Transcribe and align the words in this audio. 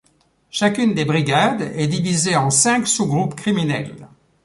Chacune 0.49 0.95
des 0.95 1.05
brigades 1.05 1.61
est 1.61 1.85
divisée 1.85 2.35
en 2.35 2.49
cinq 2.49 2.87
sous-groupes 2.87 3.35
criminels. 3.35 4.07